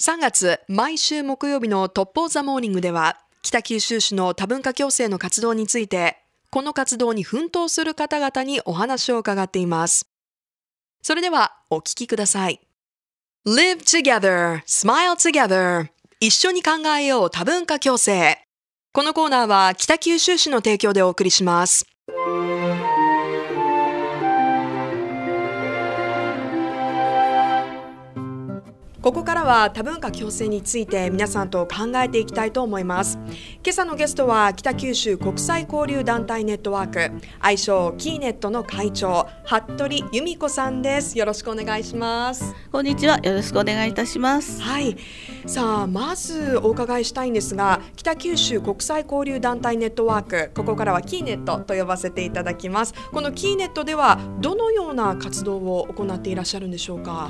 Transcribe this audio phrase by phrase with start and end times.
[0.00, 6.18] 3月、毎週木曜日のトップオーザモーニングでは、北九州市の多文化共生の活動について、
[6.50, 10.08] この活動に奮闘する方々にお話を伺っています。
[11.00, 12.60] それでは、お聞きください。
[13.46, 15.88] Live together, smile together
[16.18, 18.38] 一緒に考えよう多文化共生
[18.92, 21.86] このコーナーは北九州市の提供でお送りします。
[29.04, 33.18] ここからは多文化共生について皆さんと考えていきたいと思います。
[33.62, 41.18] 今朝のゲストは北九州国際交流団体ネットワーク愛称キーネットの会長服部由美子さんです。
[41.18, 42.54] よろしくお願いします。
[42.72, 43.18] こんにちは。
[43.18, 44.62] よろしくお願いいたします。
[44.62, 44.96] はい。
[45.44, 57.28] さあまずお伺いしたいんですが北九州国際交流団体ネットワークここからはキーネットと呼ばせていただきますこのキーネットではどのような活動を行っていらっしゃるんでしょうか？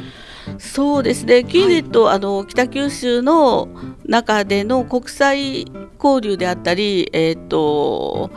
[0.60, 1.43] そうですね。
[1.43, 3.68] キーネット、あの北九州の
[4.06, 5.64] 中での国際
[6.02, 8.30] 交流であったり、えっ、と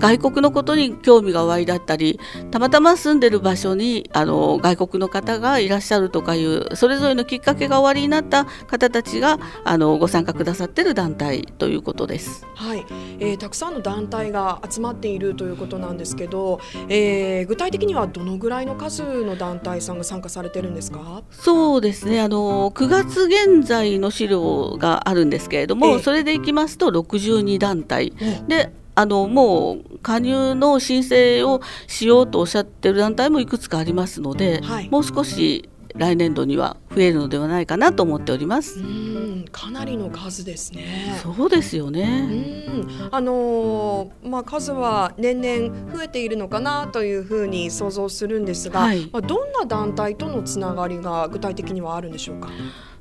[0.00, 2.18] 外国のことに興味がおありだったり、
[2.50, 12.46] たまたま住んでる場所にあの外国の方がいらっしゃるとかいうそれぞれのきっかけがおありになった方たちがあのご参加くださってる団体ということです。
[12.54, 12.84] はい、
[13.20, 21.22] えーたくさんの団体が集まっているということなんですけど、えー具体的にはどのぐらいの数の団体さんが参加されてるんですか？
[21.30, 22.20] そうですね。
[22.20, 25.98] あの9月現在の資料があるんですけれども、ええ。
[26.00, 28.12] それでいきますと62団体。
[28.48, 34.88] であのもう加入の申請をしようとおっしゃってる団体もいくつかありますので、はい。
[34.90, 38.78] もう少し来年度には増えるのではないかなと思っておりまうす。
[38.80, 39.44] ーん。
[39.50, 41.18] かなりの数ですね。
[41.22, 42.28] そうですようね。
[42.30, 43.14] ーん。
[43.14, 49.08] あのーまあ、数は年々増えているのかなというふうに想像するんですが、はい。
[49.12, 52.50] まあ、どんな団体とのつながりが具体的にはあるんでしょうか？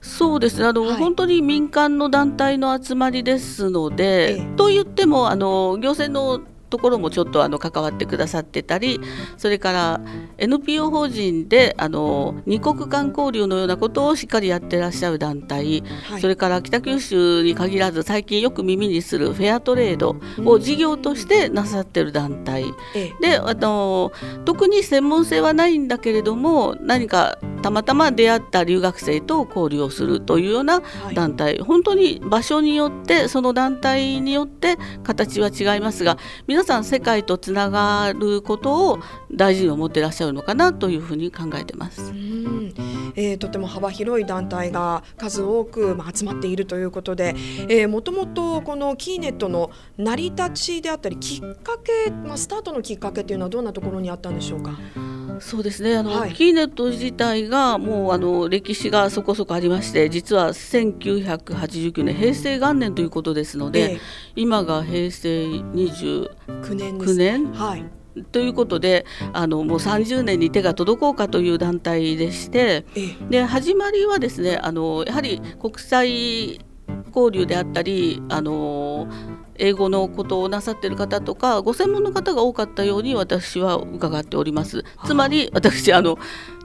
[0.02, 0.66] そうですね。
[0.66, 0.96] あの、はい。
[0.98, 4.56] 本当に民間の団体の集まりですので、ええ。
[4.56, 9.00] と言ってもあの行政のところもちょっとあの関わってくださってたり
[9.38, 10.02] それから
[10.38, 16.22] NPO 法人であの二国間交流のようなことをしっかりやってらっしゃる団体、はい。
[16.22, 20.16] それから北九州に限らず最近よく耳にするフェアトレード
[20.46, 22.66] を事業としてなさってる団体、
[22.96, 23.32] ええ。
[23.32, 24.12] であの
[24.46, 31.16] 特に専門性はないんだけれども何かたまたま出会った留学生と交流をするというようなはい。
[31.16, 39.00] 団体、本当に場所によってその団体によって形は違いますが皆さん世界とつながることを
[39.32, 42.12] 大事に思ってらっしゃるのかなというふうに考えてます。
[42.12, 42.74] うん
[43.16, 47.36] えーとても幅広い団体が数多くま集まっているということで、
[47.68, 54.72] えもともとこのキーネットの成り立ちであったりきっかけ、まあ、スタートのきっかけというのはどんなところにあったんでしょうか？
[55.42, 55.96] そうですね。
[55.96, 56.34] あの、はい。
[56.34, 64.00] キーネット自体がもうあの歴史がそこそこありまして実は1989年平成元年ということですので、え
[64.36, 66.98] 今が平成29 9年。
[66.98, 67.86] です、年はい、
[68.32, 73.26] ということであのもう30年に手が届こうかという団体でしてええ。
[73.30, 76.60] で始まりはですねあのやはり国際
[77.16, 79.08] 交流であったりあの
[79.60, 84.84] 英語のことをなさっている方とかご専門の方が多かったように私は伺っております。
[85.06, 86.18] つまり私あの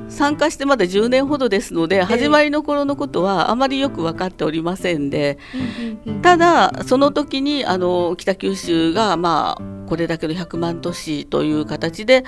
[0.09, 5.39] 参加してまだ10年ほどですので始まりの頃のことはあまりよく分かっておりませんで。
[6.23, 12.25] ただその時にあの北九州がまあこれだけの100万都市という形で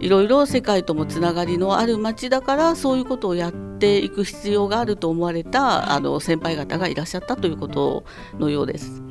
[0.00, 8.04] いろいろ世界ともつながりのある町だからそういうことをやっていく必要があると思われたあの先輩方がいらっしゃったということ
[8.38, 9.02] のようです。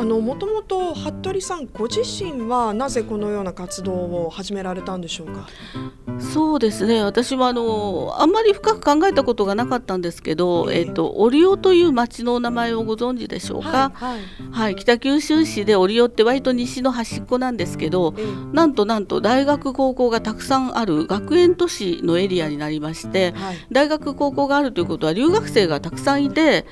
[0.00, 3.92] うんあのもともと服部さんご自身はなぜこのような活動
[4.26, 5.46] を始められたんでしょうか？
[6.18, 7.02] そうですね。
[7.02, 10.80] 私はあのあんまり深く考えたことがなかったんですけど、ええ。
[10.80, 14.20] えっと、オリオという町の名前をご存知でしょうか、はいはい。
[14.50, 26.66] はい、北九州市でオリオって割と西の端っこなんですけどえなんとなんと大学高校がたくさんある学園都市のエリアになりましてえはい、大学高校があるということは留学生がたくさんいて、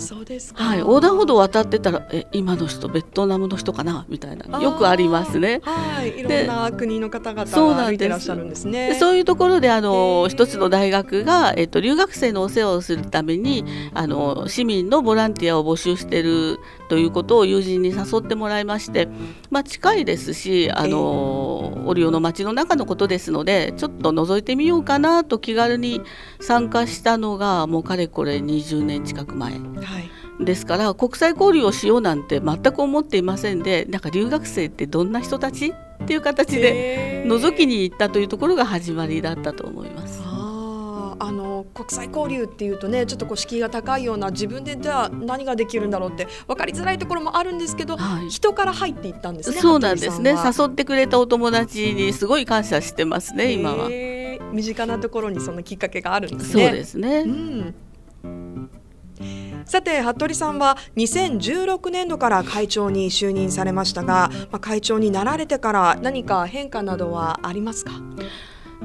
[0.00, 0.64] そうですか。
[0.64, 4.06] はい、横断歩道を渡ってたらえ今の人ベトナムの人かな？
[4.08, 5.60] みたいなよくありますね。
[5.62, 8.88] はい、いろでんな国の方々が歩いてらっしゃるんですね。
[8.88, 13.64] でそういうところであの、一つの大学が、えっと、留学生のお世話をするために
[13.94, 16.58] あの市民のボランティアを募集している
[16.90, 19.08] ということを友人に誘ってもらいまして、
[19.48, 26.02] まあ、近いですしあの、オリオの町の中のことですのでちょっと覗いてみようかなと気軽に
[26.40, 29.52] 参加したのがもうかれこれ20年近く前。
[29.52, 30.44] はい。
[30.44, 35.72] ですから国際交流をしようなんて全く思っていませんでなんか留学生ってどんな人たち？
[36.02, 40.29] っていう形で覗きに行ったというところが始まりだったと思います。
[41.64, 50.30] 国際交流っていうとねちょっとこう敷居が高いような自分でじゃあ何ができるんだろうって分かりづらいところもあるんですけど、はい、人から入っていったんですねそうなんですね。
[50.30, 53.88] 誘ってくれたお友達にすごい感謝してますね今は。
[54.52, 56.64] 身近なところにそのきっかけがあるんですね。
[56.64, 57.74] そうですね、うん。
[59.64, 67.92] さて服部さんは2016年度から会長に就任されましたが、まあ、会長になられてから何か変化などはありますか？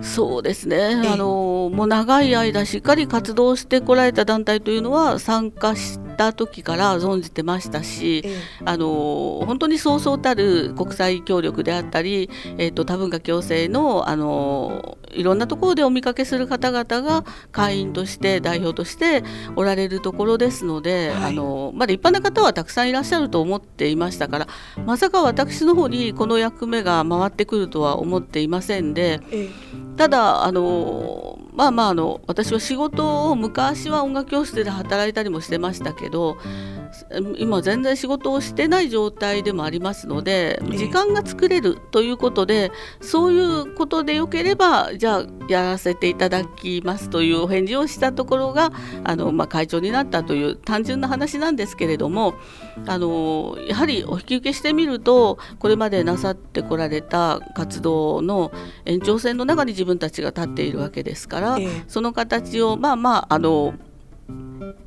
[0.01, 8.23] そうですね、あのもう長い間しっかり活動してこられた団体というのは参加した時から存じてましたし、
[8.63, 19.23] あの本当にそうそうたる国際協力であったり、えーと、多文化共生のあのいろんなところでお見かけする方々が会員として代表として
[19.55, 24.47] おられるところですので、はい、あのまだ一般の方はたくさんいらっしゃると思っていましたから
[24.85, 29.21] まさか私の方にこの役目が回ってくるとは思っていませんで。
[29.97, 36.37] ただあのまあまああの私は仕事を昔は音楽教室で働いたりもしてましたけど
[37.37, 42.71] 今全然仕事をしてない状態でもありますので時間が作れるということで
[43.01, 48.71] そういうことでよければじゃあやらせていただきますというお返事をしたところが
[49.03, 52.35] あの、まあ、会長になったという単純な話なんですけれども
[52.87, 58.51] あのやはりお引き受けしてみるとこれまでなさってこられた活動の
[58.85, 61.57] 延長線の中に自分たちが立っているわけですから、
[61.87, 63.73] その形をまあまああの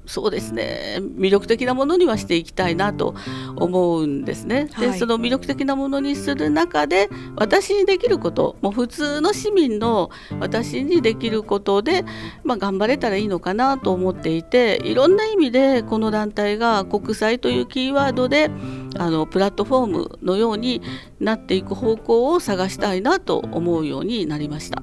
[0.08, 3.14] そうですね魅力的なものにはしていきたいなと
[3.56, 4.70] 思うんですね。
[4.78, 12.04] で、はい、その魅力的なものにする中で私にできることもう普通の市民の私にできることで、
[12.42, 18.50] まあ、頑張れたらいいのかなと思っていていろんな意味でこの団体が国際というキーワードで
[18.96, 20.80] あのプラットフォームのように
[21.20, 24.82] なっていく方向を探したいなと思うようになりました。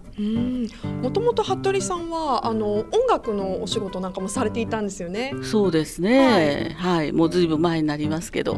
[1.02, 5.34] もともと服部さんはあの音楽のお仕事なんかもされていたんですよね。
[5.44, 6.76] そうですね。
[6.78, 8.58] はい、はい、もうずいぶん前になりますけど。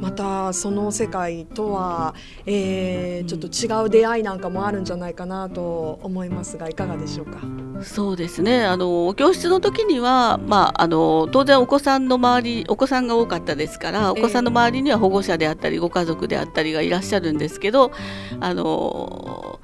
[0.00, 2.14] またその世界とは、
[2.44, 7.38] えー、ちょっと違う出会いなんかもあるんじゃないかなと思いますがいかがでしょうか？
[7.82, 8.64] そうですね。
[8.64, 17.92] あの教室の時にはまああの当然お子さんの周りお子さんが多かったですからお子さんの周りには保護者であったりご家族であったりがいらっしゃるんですけど
[18.40, 19.60] あの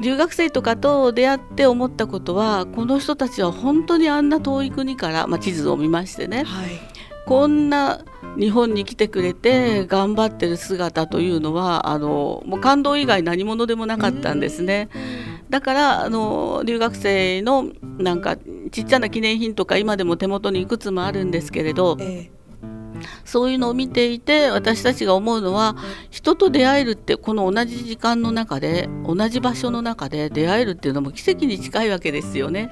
[0.00, 6.80] 留学生とかと出会って思ったことはこの人たちは本当にあんな遠い国から、まあ、地図を見ましてね、はい、
[7.26, 8.04] こんな
[8.38, 14.88] 日本に来てくれて頑張ってる姿というのはあのもう感動以外何者でもなかったんですね。
[15.50, 17.66] だからあの留学生の
[17.98, 18.36] なんか
[18.70, 21.96] ちっちゃな記念品とか今でも手元にいくつもあるんですけれど。
[22.00, 22.41] ええ
[23.24, 25.76] そういうのを見ていて私たちが思うのは
[26.10, 32.70] 人と出会えるってこの同じ時間の中で同じ場所の中で出会えるっていうのも奇跡に近いわけですよね。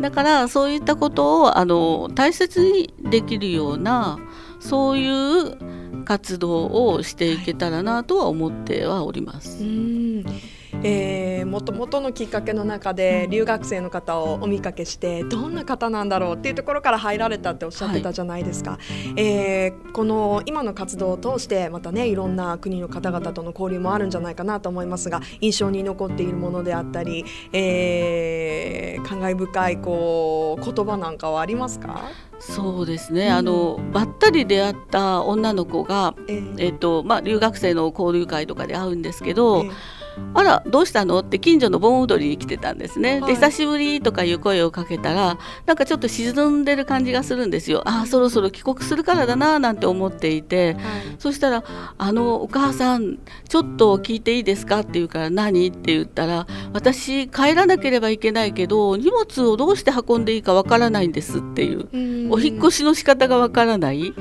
[0.00, 4.18] だからそういったことをあの大切にできるような
[4.60, 9.62] そういう活動をしていけたらなとは思ってはおります。
[9.62, 18.78] はいえー、もともとのきっかけの中で留学生の方をお見かけしてどんな方なんだろうっていうところから入られたっておっしゃってたじゃないですか、は
[19.16, 32.02] い、えー、この今の活動を通してまたねいろんな国の方々との交流もあるんじゃないかなと思いますが印象に残っているものであったり、えー、感慨深いこう言葉なんかはありますか？
[32.38, 39.72] そうですね、うん、あのばったり出会った女の子が、えー、えーとまあ、留学生の交流会とかで会うんですけど、えー
[40.34, 41.20] あらどうしたの？
[41.20, 47.82] って近所の盆踊りに来てたんですね、はい、で久しぶりとかいう声をかけたらなんかちょっと沈んでる感じがするんですよ。
[47.86, 50.84] ああそろそろ帰国するからだななんて思っていて、はい、
[51.18, 51.64] そしたら
[51.98, 61.88] 「あのお母さんちょっと聞いていいですか?」って言うから「何?」って言ったら「私帰らなければいけないけど荷物をどうして運んでいいかわからないんです」っていう。
[62.30, 64.12] お引越しの仕方がわからない。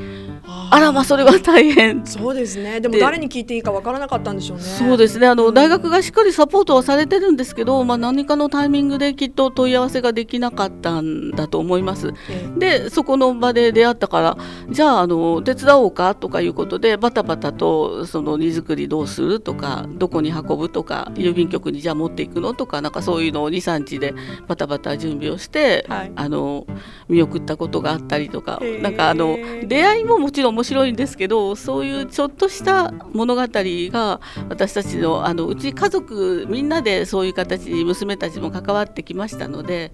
[0.69, 2.05] あらまあそれは大変。
[2.05, 2.79] そうですね。
[2.79, 4.63] でも誰に聞いていいかわからなかったんでしょうね。
[4.63, 5.27] そうですね。
[5.27, 12.13] あの、うん、大学がしっかりサポートはされてるんですけど、まあ、何かのタイミングできっと問い合わせができなかったんだと思います、
[12.57, 14.37] でそこの場で出会ったから
[14.69, 24.13] じゃああの手伝おうかとかいうことでバタバタとその荷造りどうするとかどこに運ぶとか郵便局にじゃあ持っていくのとかなんかそういうのを23日で
[24.47, 26.65] バタバタ準備をして、はい、あの
[27.07, 39.93] 見送ったことがあったりとかなんかあの出会いももちろん面白いんですけどそういうちょっとした物語が私たちのあのうち家族みんなでそういう形に娘たちも関わってきましたので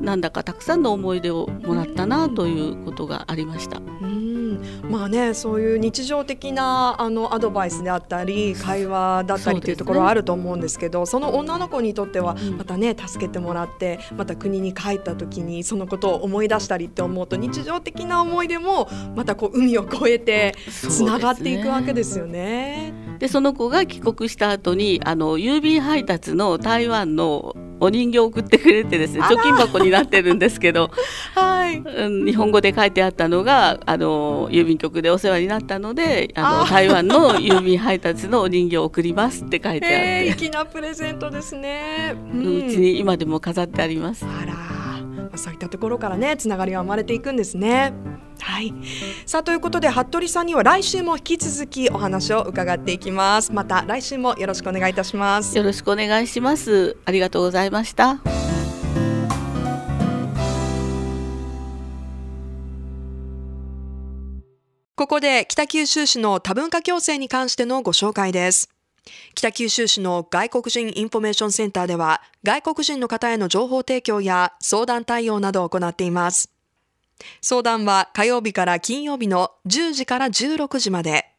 [0.00, 3.82] なんだかたくさんの思い出をもらったなということがありました。
[4.90, 5.00] うん。
[5.00, 22.92] まあねそういう日常的なあのアドバイスであったり会話だったりというところはあると思うんですけどその女の子にとってはまたね助けてもらってまた国に帰った時にそのことを思い出したりって思うと日常的な思い出もまたこう海を越えてつながっていくわけですよね。
[23.18, 30.90] でその子が帰国した後にあの郵便配達の台湾のお人形を送ってくれてですね貯金箱になってるんですけど、
[31.34, 44.24] はい、日本語で書いてあったのがあの郵便局でお世話になったのであの台湾の郵便配達のお人形を送りますって書いてあって、粋なプレゼントですね、うん、うちに今でも飾ってあります。
[44.24, 44.80] あら
[45.36, 47.92] そういったところからねつながりが生まれていくんですね。
[48.40, 48.72] はい、
[49.26, 53.52] さあということで服部さんには来週も引き続きお話を伺っていきます。
[53.52, 55.56] また来週もよろしくお願いいたします。
[55.56, 56.96] よろしくお願いします。
[57.04, 58.49] ありがとうございました
[65.00, 68.68] ここで北九州市の多文化共生に関してのご紹介です
[69.34, 76.52] 北九州市の外国人インフォメーションセンターでは外国人の方への情報提供や相談対応などを行っています
[77.40, 81.30] 相談は火曜日から金曜日の10時から16時まで。